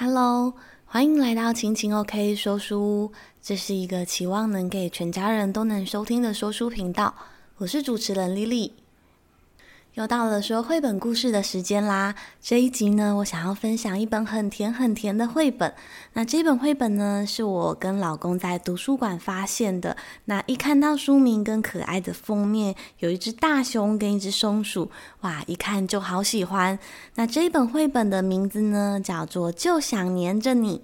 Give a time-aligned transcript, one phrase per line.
[0.00, 0.54] Hello，
[0.86, 3.12] 欢迎来到晴晴 OK 说书屋。
[3.42, 7.14] 这是一个期望能给全家人都能收听的说书频道。
[7.56, 8.70] 我是主持人 Lily。
[9.98, 12.14] 又到了说绘本故事的时间啦！
[12.40, 15.74] 这一集呢，我想要分享一本很甜很甜的绘本。
[16.12, 19.96] 那这本绘本呢，是我跟老公在图书馆发现的。
[20.26, 24.88] 那一看到书名跟可爱的封面，有一只大熊跟一只松鼠，
[25.22, 26.78] 哇，一看就好喜欢。
[27.16, 30.78] 那这一本绘本的名字呢，叫做《就想黏着你》。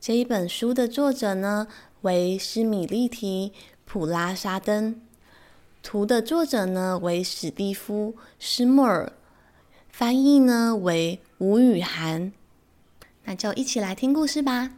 [0.00, 1.68] 这一本书的作者呢，
[2.00, 3.52] 为施米利提·
[3.84, 5.00] 普拉沙登。
[5.86, 9.12] 图的作者呢为史蒂夫·施莫尔，
[9.88, 12.32] 翻译呢为吴雨涵。
[13.22, 14.72] 那就一起来听故事吧。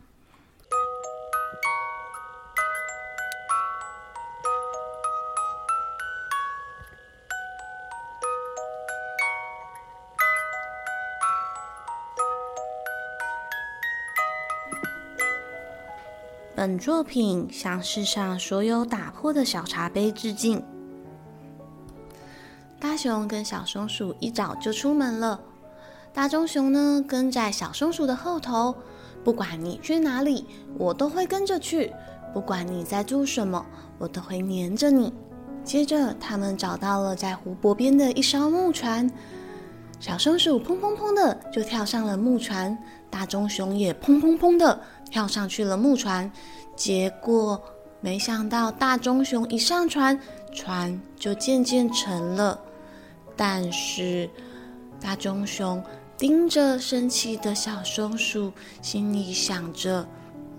[16.55, 20.63] 本作品向世上所有打破的小茶杯致敬。
[22.99, 25.41] 熊跟小松鼠一早就出门了。
[26.13, 28.75] 大棕熊呢，跟在小松鼠的后头，
[29.23, 30.45] 不管你去哪里，
[30.77, 31.93] 我都会跟着去；
[32.35, 33.65] 不管你在做什么，
[33.99, 35.15] 我都会黏着你。
[35.63, 39.09] 接着，他们找到了在湖泊边的一艘木船，
[40.01, 42.77] 小松鼠砰砰砰的就跳上了木船，
[43.09, 46.31] 大棕熊也砰砰砰的跳上去了木船。
[46.75, 47.63] 结果，
[48.01, 50.19] 没想到大棕熊一上船，
[50.53, 52.59] 船就渐渐沉了。
[53.39, 54.29] 但是，
[55.01, 55.81] 大棕熊
[56.17, 60.05] 盯着生气的小松鼠，心里想着：“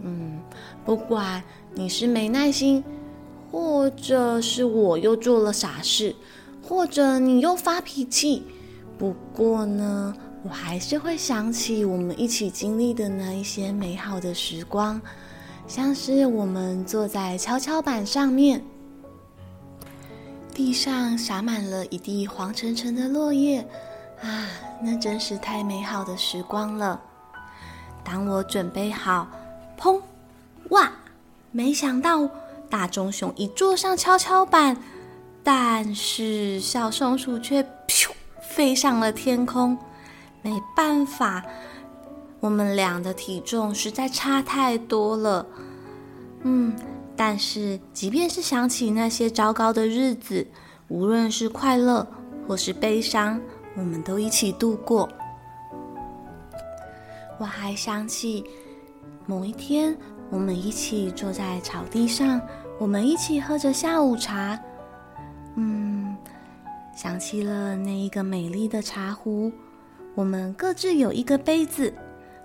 [0.01, 0.39] 嗯，
[0.85, 1.43] 不管
[1.75, 2.81] 你是没耐心，
[3.51, 6.15] 或者是我又做了傻事，
[6.63, 8.43] 或者你又发脾气，
[8.97, 15.01] 不过呢，我还是会想起我们一起经历的那一些美好的时光，
[15.67, 18.63] 像是我们坐在跷跷板上面。”
[20.59, 23.65] 地上洒满了一地黄澄澄的落叶，
[24.21, 24.45] 啊，
[24.83, 26.99] 那真是太美好的时光了。
[28.03, 29.25] 当我准备好，
[29.79, 30.01] 砰，
[30.71, 30.91] 哇！
[31.51, 32.29] 没想到
[32.69, 34.75] 大棕熊一坐上跷跷板，
[35.45, 38.09] 但是小松鼠却咻
[38.41, 39.77] 飞上了天空。
[40.41, 41.41] 没办法，
[42.41, 45.47] 我们俩的体重实在差太多了。
[46.41, 46.75] 嗯。
[47.21, 50.47] 但是，即便是想起那些糟糕的日子，
[50.87, 52.07] 无论是快乐
[52.47, 53.41] 或是悲伤，
[53.75, 55.09] 我们都一起度过。
[57.37, 58.41] 我还想起
[59.25, 59.93] 某一天，
[60.29, 62.39] 我们一起坐在草地上，
[62.79, 64.57] 我们一起喝着下午茶。
[65.55, 66.15] 嗯，
[66.95, 69.51] 想起了那一个美丽的茶壶，
[70.15, 71.93] 我们各自有一个杯子，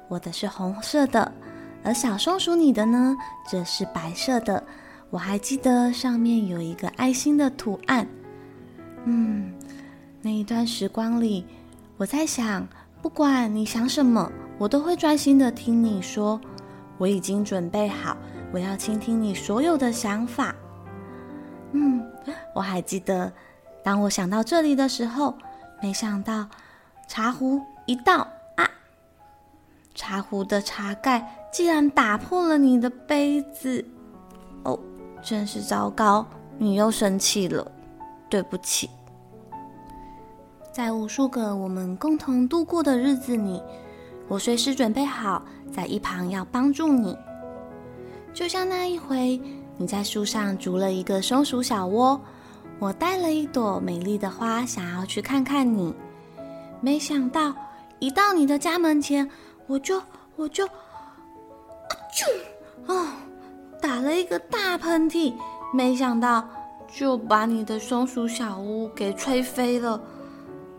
[0.09, 1.31] 我的是红色的。
[1.85, 3.15] 而小松鼠你的呢，
[3.47, 4.65] 则是白色的。
[5.11, 8.07] 我还记得上面有一个爱心的图案。
[9.05, 9.53] 嗯，
[10.23, 11.47] 那一段时光里，
[11.99, 12.67] 我在想，
[13.03, 16.41] 不管你想什么，我都会专心的听你说。
[16.97, 18.17] 我已经准备好，
[18.51, 20.55] 我要倾听你所有的想法。
[21.73, 22.03] 嗯，
[22.55, 23.31] 我还记得，
[23.83, 25.37] 当我想到这里的时候，
[25.83, 26.49] 没想到
[27.07, 28.27] 茶壶一倒，
[29.95, 31.41] 茶壶的茶盖。
[31.53, 33.85] 竟然打破了你的杯子，
[34.65, 34.77] 哦，
[35.23, 36.27] 真是糟糕！
[36.59, 37.71] 你又生气了，
[38.29, 38.91] 对不起。
[40.73, 43.63] 在无数个我们共同度过的日子里，
[44.27, 45.41] 我随时准备好
[45.73, 47.17] 在一旁要帮助你。
[48.33, 49.41] 就像那一回，
[49.77, 52.21] 你在树上筑了一个松鼠小窝，
[52.81, 55.95] 我带了一朵美丽的花，想要去看看你。
[56.81, 57.55] 没想到
[58.01, 59.31] 一到你的家门前，
[59.67, 60.01] 我就
[60.37, 60.67] 我就。
[62.17, 62.25] 就
[62.87, 63.09] 哦，
[63.81, 65.35] 打了一个大喷嚏，
[65.73, 66.49] 没想到
[66.87, 70.01] 就把你的松鼠小屋给吹飞了。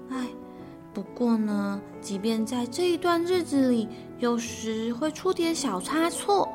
[0.09, 0.27] 哎，
[0.93, 3.89] 不过呢，即便在这一段日子里，
[4.19, 6.47] 有时会出点小差错，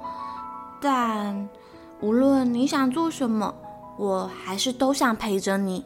[0.81, 1.47] 但
[2.01, 3.55] 无论你想做什么，
[3.99, 5.85] 我还是都想陪着你。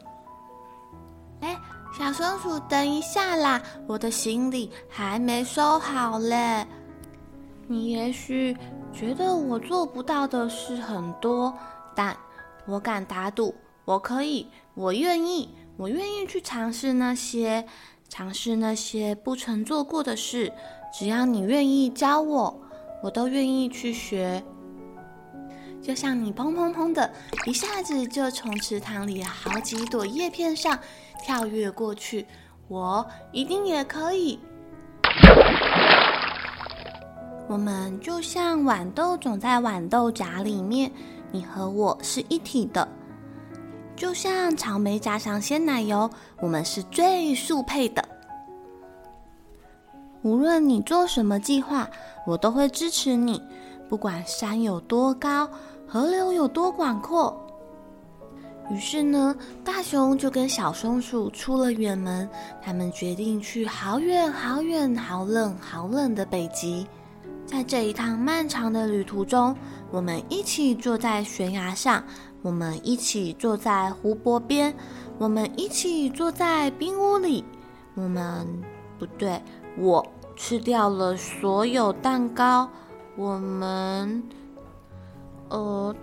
[1.97, 6.67] 小松鼠，等一下啦，我的行李还没收好嘞。
[7.67, 8.55] 你也许
[8.91, 11.53] 觉得我做不到的事很多，
[11.95, 12.15] 但
[12.67, 13.55] 我敢打赌，
[13.85, 17.65] 我可以，我愿意，我愿意去尝试那些，
[18.09, 20.51] 尝试那些不曾做过的事。
[20.93, 22.61] 只要你愿意教我，
[23.01, 24.43] 我都愿意去学。
[25.85, 27.07] 就像你砰砰砰的
[27.45, 30.79] 一下子就从池塘里好几朵叶片上
[31.23, 32.25] 跳跃过去，
[32.67, 34.39] 我一定也可以。
[37.47, 40.91] 我们就像豌豆种在豌豆荚里面，
[41.31, 42.87] 你和我是一体的。
[43.95, 46.09] 就像草莓加上鲜奶油，
[46.39, 48.03] 我们是最速配的。
[50.23, 51.87] 无论你做什么计划，
[52.25, 53.39] 我都会支持你。
[53.87, 55.47] 不管山有多高，
[55.87, 57.35] 河流有多广阔。
[58.71, 62.27] 于是呢，大熊就跟小松鼠出了远门，
[62.63, 66.87] 他们决定去好远好远、好冷好冷的北极。
[67.45, 69.55] 在这一趟漫长的旅途中，
[69.91, 72.03] 我们一起坐在悬崖上，
[72.41, 74.75] 我们一起坐在湖泊边，
[75.19, 77.45] 我们一起坐在冰屋里。
[77.93, 78.47] 我们
[78.97, 79.39] 不对，
[79.77, 80.03] 我
[80.35, 82.67] 吃掉了所有蛋糕。
[83.15, 84.23] 我们，
[85.49, 85.95] 呃，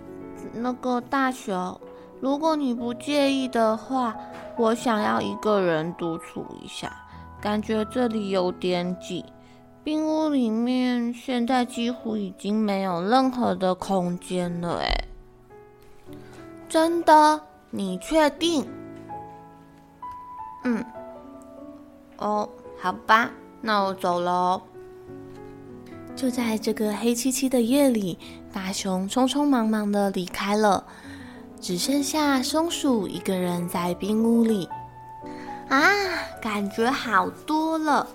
[0.53, 1.79] 那个大熊，
[2.21, 4.15] 如果你不介意的话，
[4.57, 6.95] 我想要一个人独处一下，
[7.41, 9.25] 感觉这里有点挤。
[9.83, 15.07] 冰屋里面现在几乎已经没有任何的空间了，哎，
[16.69, 17.41] 真的？
[17.69, 18.65] 你确定？
[20.63, 20.85] 嗯，
[22.17, 22.47] 哦，
[22.79, 23.29] 好吧，
[23.59, 24.61] 那我走喽。
[26.15, 28.17] 就在这个黑漆漆的夜里，
[28.53, 30.85] 大熊匆匆忙忙的离开了，
[31.59, 34.69] 只剩下松鼠一个人在冰屋里。
[35.69, 35.89] 啊，
[36.39, 38.07] 感觉好多了。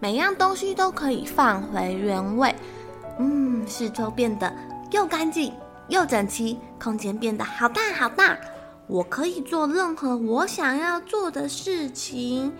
[0.00, 2.54] 每样东西都可以放回原位，
[3.18, 4.52] 嗯，四周变得
[4.90, 5.52] 又干净
[5.88, 8.36] 又整齐，空间变得好大好大。
[8.86, 12.52] 我可以做任何我想要做的事情，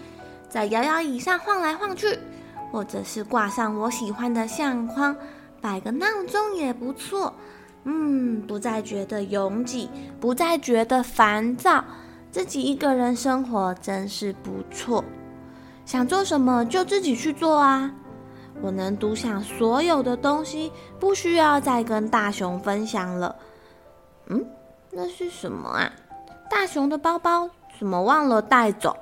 [0.48, 2.18] 在摇摇椅上晃来晃去，
[2.70, 5.14] 或者是挂上我喜欢的相框，
[5.64, 7.32] 摆个闹钟也不错。
[7.84, 9.88] 嗯，不再觉得拥挤，
[10.20, 11.82] 不再觉得烦躁，
[12.30, 15.02] 自己一个人生活真是不错。
[15.86, 17.90] 想做什么就自己去做啊！
[18.60, 20.70] 我能独享所有的东西，
[21.00, 23.34] 不需要再跟大熊分享了。
[24.26, 24.44] 嗯，
[24.90, 25.90] 那是什么啊？
[26.50, 28.94] 大熊的包包怎么忘了带走？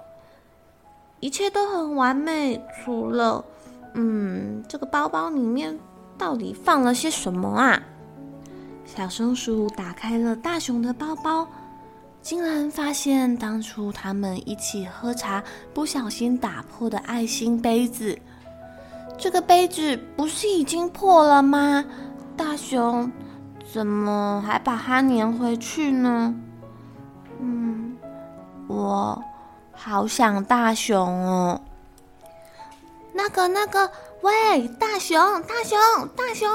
[1.19, 3.45] 一切都很完美，除了……
[3.95, 5.77] 嗯，这个包包里面
[6.23, 7.83] 到底放了些什么啊？
[8.85, 11.45] 小松鼠打开了大熊的包包。
[12.21, 15.43] 竟然发现当初他们一起喝茶
[15.75, 18.17] 不小心打破的爱心杯子，
[19.19, 21.85] 这个杯子不是已经破了吗？
[22.37, 23.11] 大熊
[23.73, 26.33] 怎么还把它粘回去呢？
[27.41, 27.97] 嗯，
[28.69, 29.21] 我
[29.73, 30.97] 好想大熊
[31.27, 31.61] 哦。
[33.13, 33.91] 那个那个，
[34.23, 35.79] 喂，大熊大熊
[36.17, 36.49] 大熊，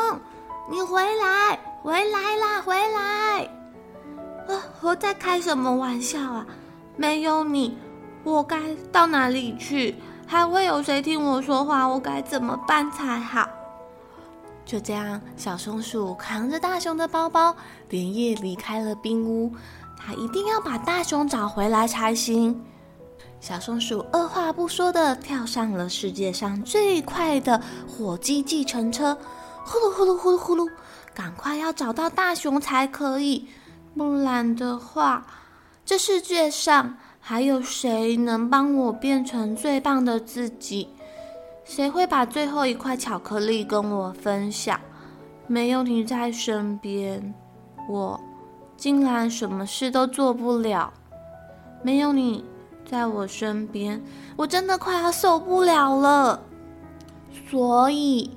[0.69, 3.43] 你回来，回来啦，回来！
[4.47, 4.63] 啊！
[4.79, 6.45] 我在开什么玩笑啊？
[6.95, 7.77] 没有你，
[8.23, 8.57] 我该
[8.89, 9.95] 到哪里去？
[10.25, 11.85] 还会有谁听我说话？
[11.85, 13.45] 我该怎么办才好？
[14.63, 17.53] 就这样，小松鼠扛着大熊的包包，
[17.89, 19.53] 连夜离开了冰屋。
[19.97, 22.63] 它一定要把大熊找回来才行。
[23.39, 29.17] 小松鼠二话不说地跳上了世界上最快的火鸡计程车，
[29.63, 30.69] 呼噜呼噜呼噜呼噜，
[31.13, 33.47] 赶快要找到大熊才可以。
[33.95, 35.25] 不然的话，
[35.85, 40.89] 这世界上还有谁能帮我变成最棒的自己？
[41.63, 44.79] 谁会把最后一块巧克力跟我分享？
[45.47, 47.33] 没有你在身边，
[47.87, 48.19] 我
[48.75, 50.91] 竟然什么事都做不了。
[51.83, 52.43] 没有你
[52.89, 54.01] 在我身边，
[54.35, 56.39] 我真的快要受不了了。
[57.49, 58.31] 所以，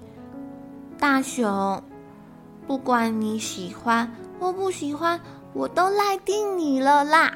[0.98, 1.82] 大熊，
[2.66, 5.20] 不管你喜欢或不喜欢。
[5.52, 7.32] 我都赖定你了啦！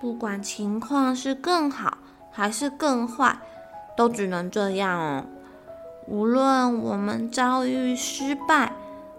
[0.00, 1.98] 不管情况是更好
[2.32, 3.38] 还是更坏，
[3.96, 5.24] 都只能这样哦。
[6.08, 8.72] 无论我们遭遇失败，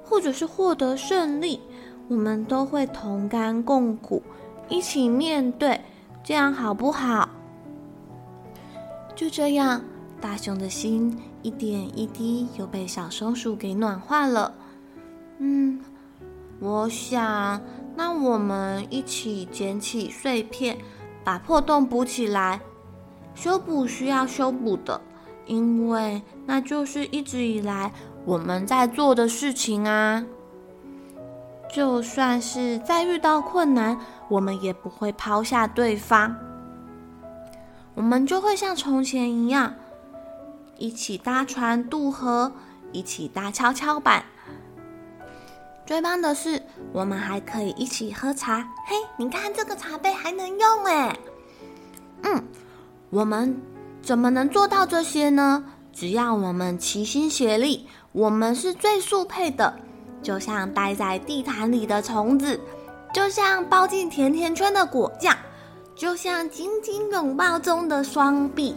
[0.03, 1.61] 或者是获得胜利，
[2.09, 4.21] 我们都会同甘共苦，
[4.67, 5.79] 一起面对，
[6.25, 7.29] 这样好不好？
[9.15, 9.79] 就这样，
[10.19, 14.51] 大熊的心一点一滴又被小松鼠给暖化了。
[15.37, 15.79] 嗯，
[16.59, 17.61] 我想。
[17.95, 20.79] 那我们一起捡起碎片，
[21.23, 22.59] 把破洞补起来。
[23.35, 24.99] 修补需要修补的，
[25.45, 27.93] 因为那就是一直以来
[28.25, 30.25] 我们在做的事情啊。
[31.71, 33.97] 就算是再遇到困难，
[34.29, 36.35] 我们也不会抛下对方。
[37.93, 39.73] 我们就会像从前一样，
[40.77, 42.51] 一起搭船渡河，
[42.91, 44.25] 一起搭跷跷板。
[45.85, 48.61] 最棒的是，我们还可以一起喝茶。
[48.85, 51.19] 嘿，你看这个茶杯还能用诶。
[52.23, 52.43] 嗯，
[53.11, 53.61] 我们
[54.01, 55.63] 怎么能做到这些呢？
[55.93, 59.77] 只要我们齐心协力，我们是最速配的。
[60.21, 62.59] 就像待在地毯里的虫子，
[63.15, 65.33] 就像包进甜甜圈的果酱，
[65.95, 68.75] 就像紧紧拥抱中的双臂。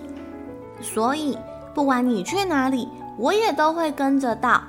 [0.80, 1.36] 所以，
[1.74, 4.62] 不管你去哪里，我也都会跟着到。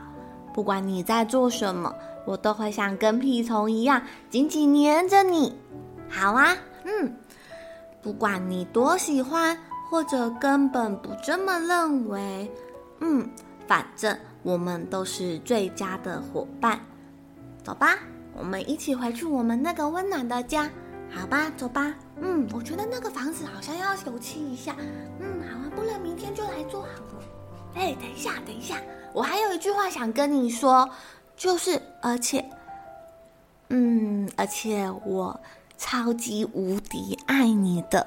[0.55, 1.93] 不管你在做什么，
[2.25, 5.55] 我都会像跟屁虫一样紧紧黏着你。
[6.09, 7.15] 好啊，嗯，
[8.01, 9.55] 不管你多喜欢，
[9.91, 12.51] 或者根本不这么认为，
[13.01, 13.29] 嗯，
[13.67, 16.79] 反正我们都是最佳的伙伴。
[17.63, 17.99] 走吧，
[18.39, 20.69] 我们一起回去我们那个温暖的家。
[21.11, 21.93] 好吧，走吧。
[22.21, 24.75] 嗯，我觉得那个房子好像要油漆一下。
[25.19, 27.23] 嗯，好啊，不然明天就来做好了。
[27.75, 28.77] 哎，等一下，等一下，
[29.13, 30.89] 我还有一句话想跟你说，
[31.35, 32.43] 就是而且，
[33.69, 35.39] 嗯，而且我
[35.77, 38.05] 超级无敌爱你的。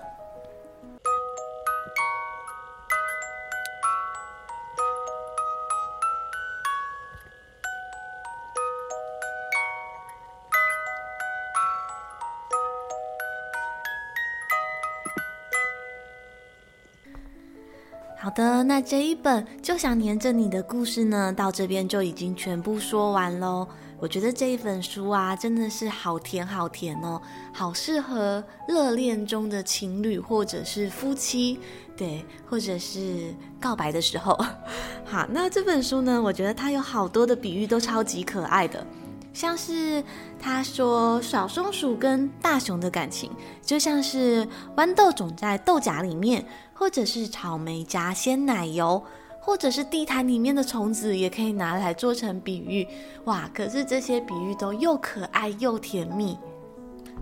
[18.34, 23.66] 的，那这一本就想黏着你的故事呢，到这边就已经全部说完喽。
[23.98, 27.22] 我觉得这一本书啊，真的是好甜好甜哦，
[27.52, 31.60] 好适合热恋中的情侣或者是夫妻，
[31.96, 34.36] 对，或者是告白的时候。
[35.06, 38.84] 好，那这本书呢，我觉得它有好多的比喻都超级可爱的。
[39.32, 40.04] 像是
[40.38, 43.30] 他说，小松鼠跟大熊的感情
[43.62, 44.46] 就像是
[44.76, 46.44] 豌豆种在豆荚里面，
[46.82, 49.00] 或者是草莓加鲜奶油，
[49.38, 52.84] 或者是地毯里面的虫子，也可以拿来做成比喻。
[53.26, 56.36] 哇，可是这些比喻都又可爱又甜蜜。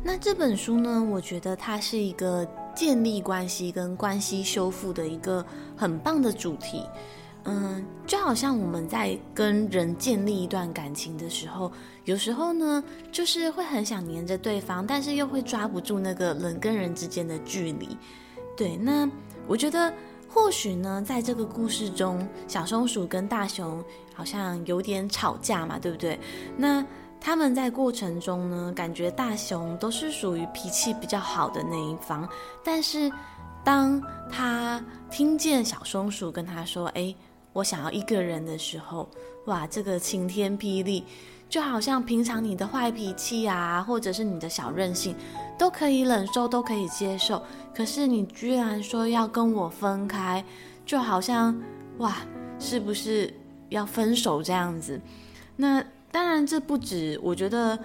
[0.02, 5.44] 那这本书呢，我觉得它是一个建立关系跟关系修复的一个
[5.76, 6.82] 很棒的主题。
[7.44, 11.70] 嗯，就好像我们在跟人建立一段感情的时候，
[12.06, 17.94] 有时候呢，就是会很想黏着对方，但是又会抓不住那个人跟人之间的距离。
[18.56, 19.08] 对，那
[19.46, 19.92] 我觉得
[20.28, 26.18] 或许呢，在这个故事中，小松鼠跟大熊好像有点吵架嘛，对不对？
[26.56, 26.84] 那
[27.20, 32.28] 他们在过程中呢，感觉大熊都是属于脾气比较好的那一方，
[32.64, 33.10] 但是
[33.64, 37.14] 当他听见小松鼠跟他说：“哎。”
[37.52, 39.10] 我想要一个人的时候，
[39.46, 41.04] 哇，这个晴天霹雳，
[41.50, 45.16] 就好像平常你的坏脾气啊，或者是你的小任性，
[45.58, 47.42] 都可以忍受，都可以接受。
[47.74, 50.42] 可是你居然说要跟我分开，
[50.86, 51.60] 就好像
[51.98, 52.18] 哇，
[52.60, 53.34] 是不是
[53.68, 54.98] 要分手这样子？
[55.56, 57.18] 那当然，这不止。
[57.22, 57.76] 我觉得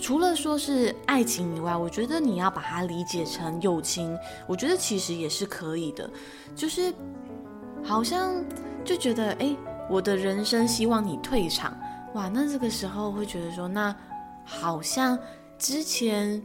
[0.00, 6.08] 除了说是爱情以外，我觉得你要把它理解成友情，我觉得其实也是可以的，
[6.54, 6.94] 就是
[7.82, 8.32] 好像。
[8.84, 9.54] 就觉得哎，
[9.90, 11.76] 我的人生希望你退场，
[12.18, 13.94] 哇，那这个时候会觉得说，那
[14.44, 15.16] 好像
[15.56, 16.42] 之前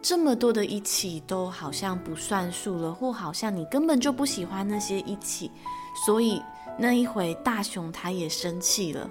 [0.00, 5.50] 这么多的一起都好像不算数了，或好像你根本就不喜欢那些一起，
[6.06, 6.42] 所以
[6.78, 9.06] 那一回大熊他也生气了，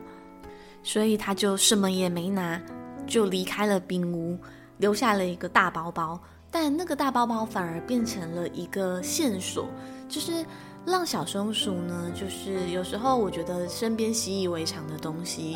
[0.82, 2.60] 所以他就什么也没拿，
[3.06, 4.36] 就离开了冰屋，
[4.78, 9.68] 留下了一个大包包，但那个大包包反而变成了一个线索，
[10.10, 10.44] 就是。
[10.84, 15.56] 让小松鼠呢，就是有时候我觉得身边习以为常的东西，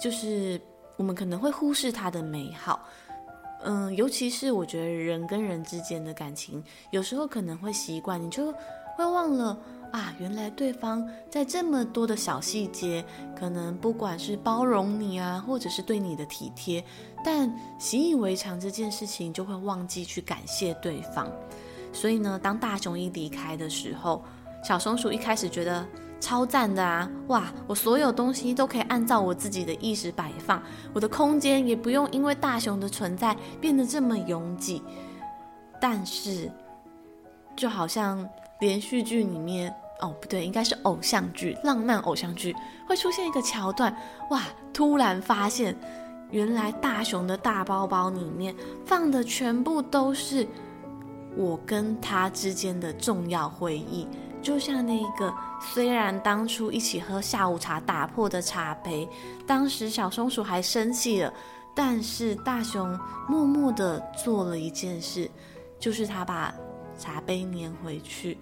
[0.00, 0.60] 就是
[0.96, 2.86] 我们可能会忽视它的美好。
[3.66, 8.52] 嗯，尤其是我觉得人跟人之间的感情，有时候可能会习惯，你就
[8.94, 9.58] 会忘了
[9.90, 13.02] 啊，原来对方在这么多的小细节，
[13.34, 16.84] 可能不管是包容你啊，或者是对你的体贴，
[17.24, 21.26] 但习以为常这件事情，就会忘记去感谢对方。
[21.90, 24.22] 所以呢，当大熊一离开的时候，
[24.62, 25.86] 小松鼠一开始觉得
[26.20, 27.10] 超赞的啊！
[27.26, 34.82] 哇，我所有东西都可以按照我自己的意识摆放，我的空间也不用因为大熊的存在变得这么拥挤。
[35.80, 36.50] 但是，
[37.54, 38.26] 就好像
[38.60, 42.56] 连续剧里面，哦，不对，应该是偶像剧，浪漫偶像剧
[42.88, 43.94] 会出现一个桥段，
[44.30, 44.42] 哇，
[44.72, 45.76] 突然发现
[46.30, 48.54] 原来大熊的大包包里面
[48.86, 50.46] 放的全部都是
[51.36, 54.08] 我跟他之间的重要回忆。
[54.44, 59.08] 就像那个，虽然当初一起喝下午茶打破的茶杯，
[59.46, 61.32] 当时小松鼠还生气了，
[61.74, 62.96] 但是大熊
[63.26, 65.30] 默默的做了一件事，
[65.80, 66.54] 就是他把
[66.98, 68.36] 茶杯粘回去，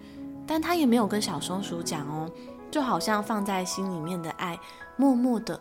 [0.44, 2.28] 但他也没有跟小松鼠讲哦，
[2.68, 4.58] 就好像放在心里面的爱，
[4.96, 5.58] 默默的，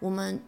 [0.00, 0.42] 我们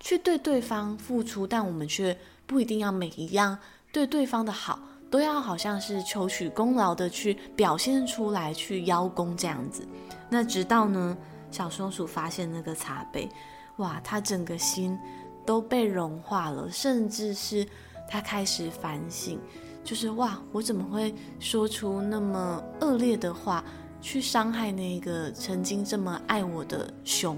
[0.00, 3.58] 去对对方付出，但我们却不一定要每一样
[3.92, 4.78] 对对方的好
[5.12, 9.86] 都要好像是求取功劳的去表现出来，去邀功这样子。
[10.30, 11.14] 那直到呢，
[11.50, 13.28] 小松鼠发现那个茶杯，
[13.76, 14.98] 哇，他整个心
[15.44, 17.66] 都被融化了，甚至是
[18.08, 19.38] 他开始反省，
[19.84, 23.62] 就是哇，我怎么会说出那么恶劣的话，
[24.00, 27.36] 去伤害那个曾经这么爱我的熊？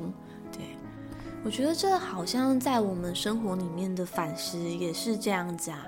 [0.53, 0.61] 对，
[1.45, 5.85] 我觉得这好像在我们生活里面的反思也是这样子啊。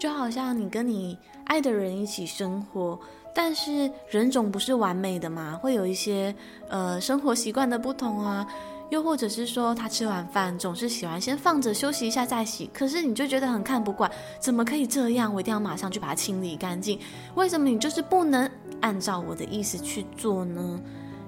[0.00, 2.98] 就好像你跟你爱的人一起生活，
[3.34, 6.34] 但是人总不是完美的嘛，会有一些
[6.70, 8.46] 呃生活习惯的不同啊，
[8.88, 15.34] 又或者是说他吃完饭总是喜欢先放着休息一下再洗，可是你就觉得很看不惯，怎么可以这样？
[15.34, 16.98] 我一定要马上去把它清理干净。
[17.34, 20.80] 为什么你就是不能按照我的意思去做呢？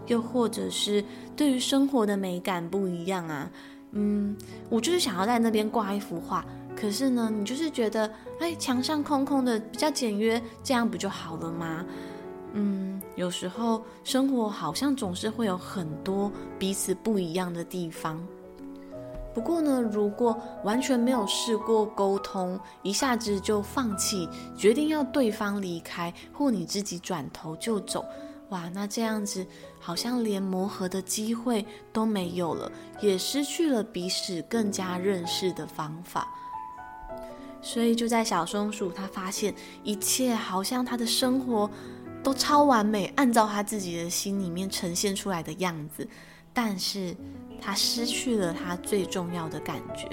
[0.06, 1.04] 又或者是
[1.36, 3.50] 对于生活的美感不一样啊，
[3.90, 4.34] 嗯，
[4.70, 6.42] 我就是想要在那边挂一幅画。
[6.76, 8.10] 可是呢，你就是觉得，
[8.40, 11.84] 哎，墙上空空的比较简约，这样不就好了吗？
[12.54, 18.20] 嗯，有时候生活好像总是会有很多彼此不一样的地方。
[19.32, 28.04] 不过呢，如果完全没有试过沟通，一下子就放弃，决定要对方离开，或你自己转头就走，
[28.50, 29.46] 哇，那这样子
[29.80, 31.64] 好像连磨合的机会
[31.94, 36.28] 都没有了，也失去了彼此更加认识的方法。
[37.62, 39.54] 所以就在小松鼠，他发现
[39.84, 41.70] 一切好像他的生活
[42.22, 46.06] 都超完美，按照他自己的心里面呈现出来的样子，
[46.52, 47.16] 但是
[47.60, 50.08] 他失去了他最重要的感觉，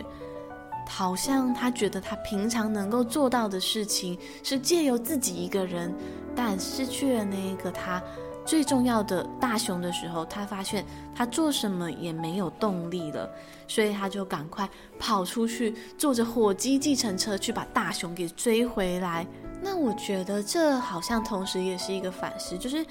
[0.87, 5.93] 好像他觉得他平常能够做到的事情是借由自己一个人，
[6.35, 8.01] 但失去了那一个他。
[8.49, 13.29] 最重要的大熊的时候，他发现他做什么也没有动力了，
[13.67, 19.23] 所以他就赶快跑出去，坐着火鸡计程车去把大熊给追回来。
[19.61, 22.83] 那我觉得这好像同时也是一个反思，就是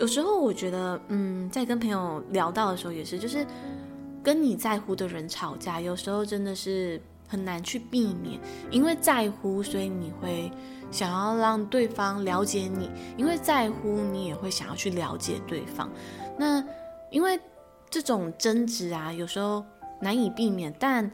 [0.00, 3.46] 有时候我觉得，嗯，在跟朋友聊到的时候也是，就是
[4.24, 8.38] 跟你在乎的人吵架，有时候真的是很难去避免，
[8.70, 10.50] 因为在乎，所以你会。
[10.92, 15.88] 想要让对方了解你，因为在乎你，也会想要去了解对方。
[16.36, 16.60] 那
[17.12, 17.38] 因为
[17.88, 19.64] 这种争执啊，有时候
[20.00, 21.08] 难以避免，但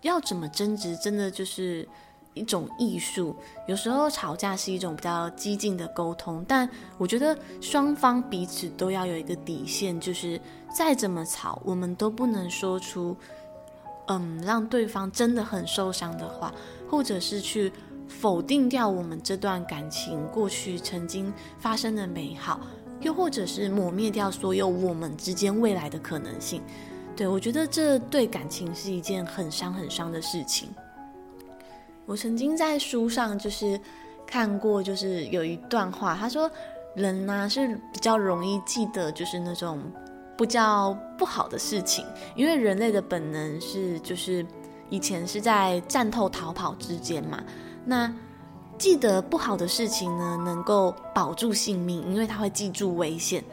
[0.00, 1.86] 要怎么争执，真的就是
[2.32, 3.36] 一种艺术。
[3.68, 10.40] 有时候吵架是一种比较激进的沟通，但我觉得双方彼此都要有一个底线，就是
[10.74, 13.14] 再怎么吵，我们都不能说出
[14.18, 16.52] 嗯让对方真的很受伤的话，
[16.88, 17.72] 或者是去。
[18.12, 22.60] 否定掉我们这段感情过去曾经发生的美好，
[23.00, 26.60] 又或者是抹灭掉所有我们之间未来的可能性。
[27.14, 30.68] 对，我觉得这对感情是一件很伤很伤的事情。
[32.04, 33.80] 我曾经在书上就是
[34.26, 36.50] 看过，就是有一段话，他说
[36.96, 39.80] 人呢是比较容易记得就是那种
[40.40, 42.02] 不叫不好的事情，
[42.34, 44.44] 因为人类的本能是就是
[44.88, 47.44] 以前是在战斗逃跑之间嘛。
[47.84, 48.10] 那
[48.78, 53.44] 记得不好的事情呢，能够保住性命，因为他会记住危险。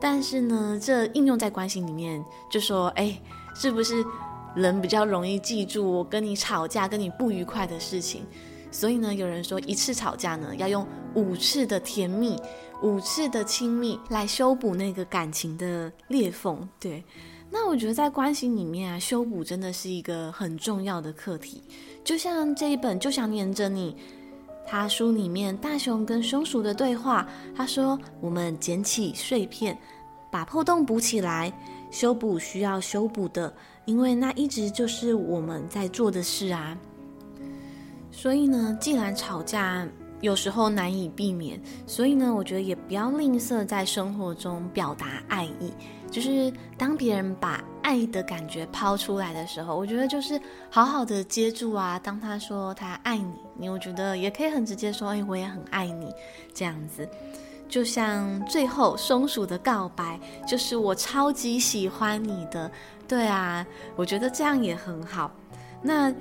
[0.00, 3.20] 但是呢，这应用在关系里面，就说，哎，
[3.56, 4.04] 是不是
[4.54, 8.22] 人比较容易记住我跟你吵架、跟你不愉快的事情？
[8.70, 12.40] 所以呢，有人说一次吵架呢，要用五次的甜蜜、
[12.82, 16.68] 五次的亲密来修补那个感情的裂缝。
[16.78, 17.04] 对，
[17.50, 21.62] 那我觉得在关系里面啊，修补真的是一个很重要的课题。
[22.02, 23.96] 就像这一本就想黏着你，
[24.66, 29.76] 他书里面大熊跟松鼠的对话，他说：“我们捡起碎片，
[30.30, 31.52] 把破洞补起来，
[31.90, 33.52] 修补需要修补的，
[33.84, 36.76] 因为那一直就是我们在做的事啊。”
[38.10, 39.86] 所以呢，既然吵架
[40.20, 45.72] 有时候难以避免，所以呢，我觉得也不要吝啬在生活中表达爱意。
[46.10, 51.98] 就是当别人把爱的感觉抛出来的时候，我觉得就是好好的接住啊。
[52.00, 56.12] 当他说他爱你，你我觉得也可以很直接说，哎，我也很爱你，
[56.52, 57.08] 这样子。
[57.68, 62.68] 就像最后松鼠的告白，就是我超级喜欢你的。
[63.06, 65.30] 对啊，我觉得这样也很好。
[65.80, 66.12] 那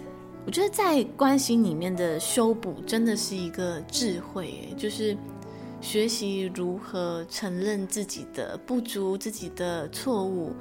[0.50, 5.16] 我觉得在关系里面的修补，真的是一个智慧，就是。
[5.80, 10.52] 学习如何承认自己的不足、自己的错误，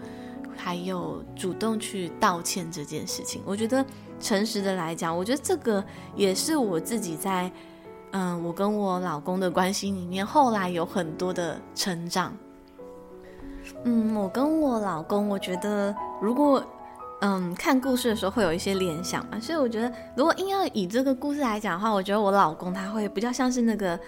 [0.57, 3.85] 还有主动去道歉这件事情，我觉得
[4.21, 7.51] 诚实的来讲，我觉得这个也是我自己在
[8.13, 12.37] 嗯，我跟我老公的关系里面，后来有很多的成长。
[13.83, 16.63] 嗯，我跟我老公，我觉得如果
[17.21, 23.99] 嗯，看故事的时候会有一些联想嘛，所以我觉得如果硬要以这个故事来讲的话，我觉得我老公他会比较像是那个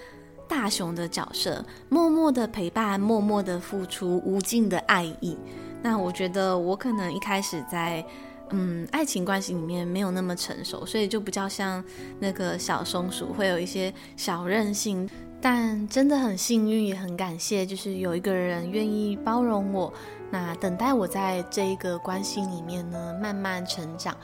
[0.46, 5.36] 大雄的角色，默默的陪伴，默默的付出，无尽的爱意。
[5.82, 8.04] 那我觉得我可能一开始在
[8.50, 11.82] 嗯爱情关系里面没有那么成熟，所以就比较像
[12.20, 15.08] 那个小松鼠，会有一些小任性。
[15.42, 19.92] 但真的很幸运，也很感谢，就是有一个人愿意包容我，
[20.30, 24.14] 那等待我在这一个关系里面呢，慢慢成长。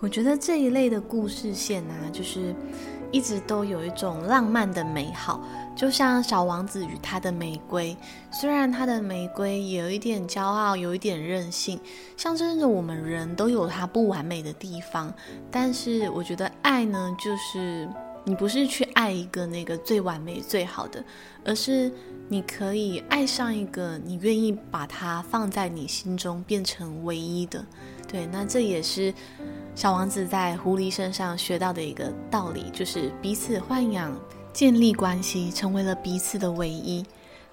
[0.00, 2.54] 我觉得这一类的故事线啊，就是
[3.12, 5.40] 一直都有一种浪漫的美好，
[5.76, 7.96] 就像小王子与他的玫瑰，
[8.32, 11.80] 虽然他的玫瑰有一点骄傲，有一点任性，
[12.16, 15.14] 象征着我们人都有他不完美的地方，
[15.50, 17.88] 但是我觉得爱呢，就是。
[18.28, 21.02] 你不是去爱一个那个最完美最好的，
[21.44, 21.90] 而是
[22.28, 27.64] 你可以爱上一个你愿意把它放在你心中变成唯一的。
[28.08, 29.14] 对，那这也是
[29.76, 34.12] 小王子在狐狸身上学到的一个道理，就是彼此豢养，
[34.52, 37.06] 建立关系，成为了彼此的唯一。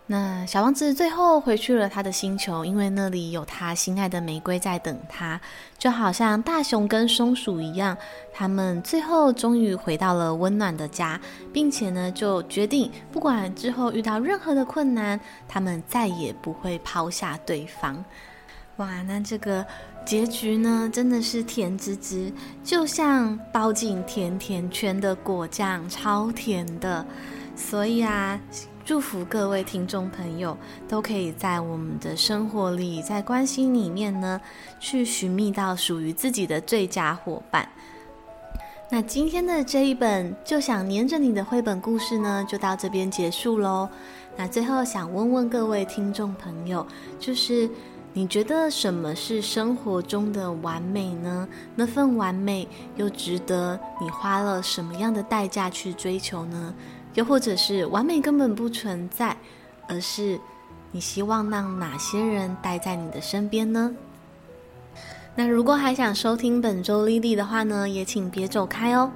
[0.06, 5.40] 那小王子最后回去了他的星球，因为那里有他心爱的玫瑰在等他，
[5.80, 7.98] 就好像大熊跟松鼠一样，
[8.34, 11.20] 他们最后终于回到了温暖的家，
[11.54, 18.04] 并且呢，就决定不管之后遇到任何的困难，他们再也不会抛下对方。
[18.76, 19.66] 哇，那这个
[20.06, 22.30] 结局呢，真的是甜滋滋，
[22.62, 27.06] 就像包进甜甜圈的果酱，超甜的。
[27.56, 28.38] 所以啊。
[28.86, 30.58] 祝福各位听众朋友
[30.90, 34.40] 都可以在我们的生活里，在关系里面呢，
[34.78, 37.68] 去寻觅到属于自己的最佳伙伴。
[38.90, 43.88] 那今天的这一本就想黏着你的绘本故事呢，就到这边结束喽。
[44.36, 46.86] 那最后想问问各位听众朋友，
[47.18, 47.70] 就是
[48.12, 51.48] 你觉得什么是生活中的完美呢？
[51.74, 52.68] 那份完美
[52.98, 56.74] 又值得你花了什么样的代价去追求呢？
[57.14, 59.36] 又或者是完美根本不存在，
[59.88, 60.40] 而是
[60.92, 63.96] 你希望让哪些人待在你的身边呢？
[65.36, 69.12] 那如果还想收听本周莉莉的话呢，也请别走开哦。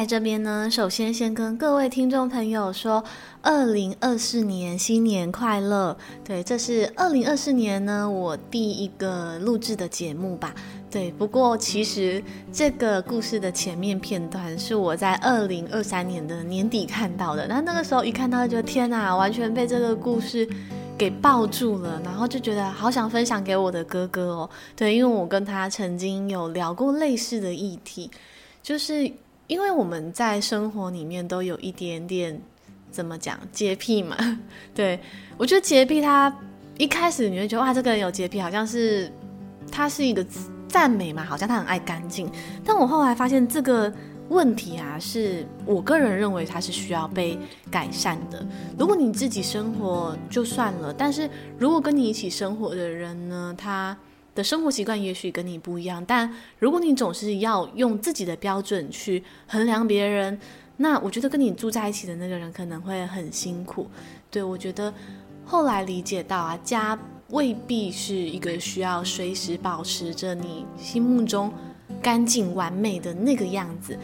[0.00, 3.04] 在这边呢，首先先跟各位听众朋友说，
[3.42, 5.94] 二零二四年新年快乐！
[6.24, 10.54] 对，这是二零二四年呢我第一个录制的节目吧。
[10.90, 20.48] 对，不过其实这个故事的前面片段是我在二零二三年的年底看到的，那那个时候一看到就天哪，完全被这个故事
[20.96, 24.50] 给抱住了，然后就觉得好想分享给我的哥哥哦。
[24.74, 28.10] 对，因为我跟他曾经有聊过类似的议题，
[28.62, 29.12] 就是。
[29.50, 32.40] 因为我们在生活里面都有一点点
[32.88, 34.16] 怎么讲洁癖嘛，
[34.72, 34.96] 对，
[35.36, 36.32] 我觉得洁癖，他
[36.78, 39.10] 一开始你会觉得哇，这个人有洁癖，好像是
[39.68, 40.24] 他是一个
[40.68, 42.30] 赞美嘛，好像他很爱干净。
[42.64, 43.92] 但我后来发现这个
[44.28, 47.36] 问题啊，是我个人认为他是需要被
[47.72, 48.46] 改善的。
[48.78, 53.98] 如果你自己生活就算了，但是如果跟你一起生活的人呢，他。
[54.34, 60.38] 的生活习惯也许跟你不一样，但如果你总是要用自己的标准去衡量别人，
[60.76, 63.88] 那我觉得跟你住在一起的那个人可能会很辛苦。
[64.30, 64.92] 对，我觉得
[65.44, 66.98] 后来理解到啊，家
[67.30, 71.52] 未必是一个需要随时保持着你心目中
[72.00, 73.98] 干净完美的那个样子。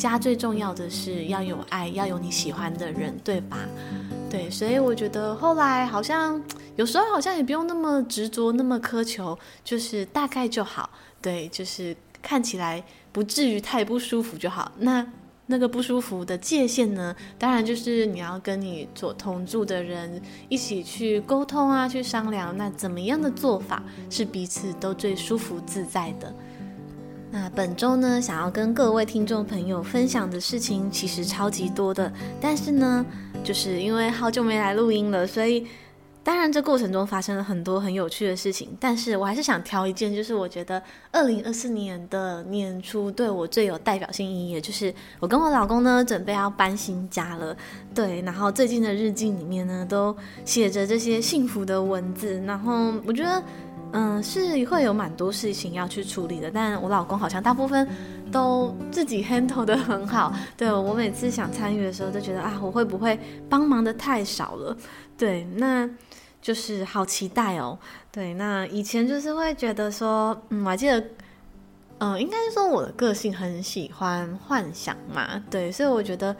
[0.00, 3.58] 家最重要的是要有爱，要有你喜欢的人，对吧？
[4.30, 6.42] 对，所以我觉得后来好像
[6.76, 10.88] 有时候好像也不用那么执着，那么苛求，就是大概就好。
[11.20, 12.82] 对，就是看起来
[13.12, 14.72] 不至于太不舒服就好。
[14.78, 15.06] 那
[15.46, 17.14] 那个不舒服的界限呢？
[17.36, 26.32] 当然就是你要跟你所同住的人一起去沟通啊，去商量，那怎么样的做法是彼此都最舒服自在的。
[27.32, 33.06] 那本周呢，想要跟各位听众朋友分享的事情其实超级多的，但是呢，
[33.44, 35.64] 就是因为好久没来录音了，所以
[36.24, 47.56] 当然这过程中发生了很多很有趣的事情，但是我还是想挑一件，就是我觉得二零二四年的年初对我最有代表性意义，就是我跟我老公呢准备要搬新家了，
[47.94, 50.14] 对，然后最近的日记里面呢都
[50.44, 53.40] 写着这些幸福的文字，然后我觉得。
[53.92, 57.88] 嗯，是会有蛮多事情要去处理的，但我老公好像大部分
[58.30, 60.32] 都自己 handle 得很好。
[60.56, 64.76] 对，我每次想参与的时候，都觉得啊，我会不会帮忙的太少了？
[65.18, 65.88] 对，那
[66.40, 67.76] 就是好期待哦。
[68.12, 71.04] 对，那以前就是会觉得说，嗯，我还记得，
[71.98, 75.42] 嗯、应该是说我的个性很喜欢幻想嘛。
[75.50, 76.34] 对，所以我觉得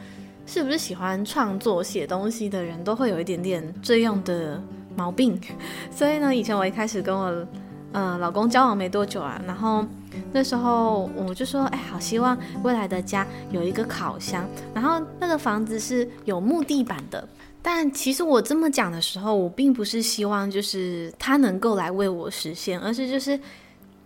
[0.46, 4.62] 是不是喜欢创作写东西的人都会有一点点这样的。
[4.96, 5.40] 毛病，
[5.90, 7.46] 所以呢，以前我一开始跟我，
[7.92, 9.84] 呃，老公交往没多久啊，然后
[10.32, 17.26] 那时候我就说，哎，好希望未来的家有一个烤箱，然后那个房子是有木地板的。
[17.62, 23.38] 但其实我这么讲的时候，我并不是希望就是他能够来为我实现，而是就是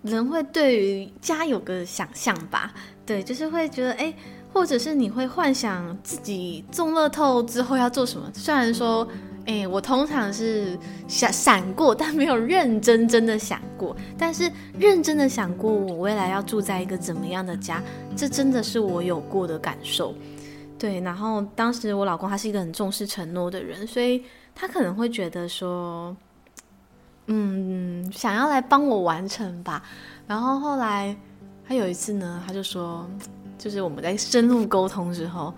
[0.02, 2.72] 人会对于家有个想象吧，
[3.06, 4.12] 对，就是会觉得，哎，
[4.52, 9.06] 或者是你会幻想自己中乐透之后要做什么，虽然说。
[9.46, 13.94] 哎，我通常是想闪过，但没有认真真的想过。
[14.16, 17.82] 但是认真的想过，我未来要住在一个怎么样的家，
[18.16, 20.14] 这真的是我有过的感受。
[20.78, 26.16] 对，然后当时我老公他是一个很重视承诺的人，所以他可能会觉得说，
[27.26, 29.82] 嗯，想要来帮我完成吧。
[30.26, 31.14] 然后后来
[31.68, 33.06] 他有一次呢，他就说。
[33.56, 35.54] 就是我们在深入沟通之后，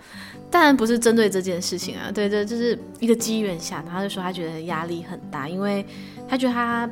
[0.49, 5.85] 当然不是针对这件事情啊，对对，就是一个机缘下，然后他就说他觉得压力很大，因为
[6.27, 6.89] 他觉得他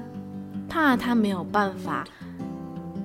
[0.68, 2.04] 怕他没有办法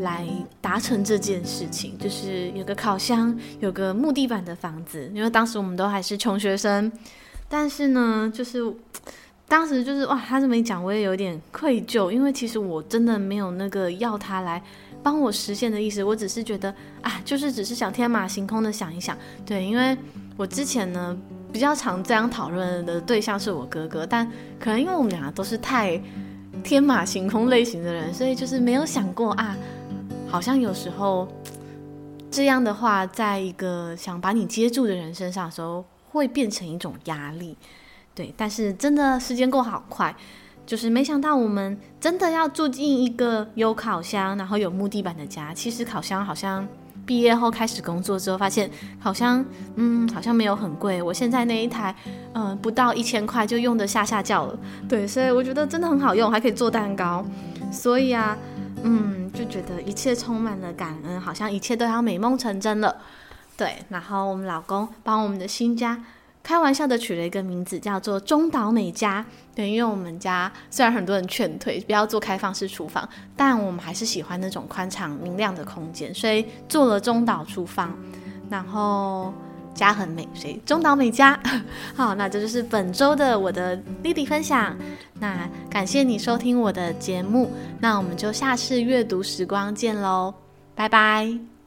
[0.01, 0.27] 来
[0.61, 6.91] 达成这件事情，就是有个烤箱，有个木地板的房子，因为当时我们都还是穷学生，
[7.49, 8.61] 但是呢，就是
[9.47, 14.63] 当时就是哇，他这么一讲，我也有点愧疚，因为其实我真的没有那个要他来。
[15.03, 19.97] 帮我实现的意思，我只是觉得啊，就是只是想天马行空的想一想，对，因为
[20.37, 21.17] 我之前呢
[21.53, 26.01] 比较常这样讨论的对象是我哥哥，但可能因为我们俩都是太
[26.63, 29.57] 天马行空类型的人，所以就是没有想过啊，
[30.29, 31.27] 好像有时候
[32.31, 37.57] 这样的话，在一个想把你接住的人身上的时候，会变成一种压力，
[38.15, 40.15] 对，但是真的时间过好快。
[40.71, 45.53] 就是没想到我们真的要住进一个有烤箱，然后有木地板的家。
[45.53, 46.65] 其实烤箱好像
[47.05, 48.71] 毕业后开始工作之后，发现
[49.03, 51.03] 烤箱嗯好像没有很贵。
[51.03, 51.93] 我现在那一台
[52.35, 54.57] 嗯不到一千块就用得下下轿了。
[54.89, 57.27] 对，所以我觉得真的很好用，还可以做蛋糕。
[57.73, 58.39] 所以啊
[58.85, 62.97] 嗯就觉得一切充满了感恩，好像一切都要美梦成真了。
[63.57, 66.01] 对，然后我们老公帮我们的新家。
[66.43, 69.25] 开玩笑的取了一个名字，叫做中岛美嘉。
[69.55, 77.97] 对，因为我们家虽然很多人劝退不要做开放式厨房，但我们还是喜欢那种宽敞明亮的空间，所以做了中岛厨房。
[78.49, 79.33] 然后
[79.75, 81.39] 家很美，所以中岛美嘉。
[81.95, 84.77] 好，那这就是本周的我的丽丽分享。
[85.21, 90.35] 那感谢你收听我的节目，那我们就下次阅读时光见喽，
[90.75, 91.60] 拜拜。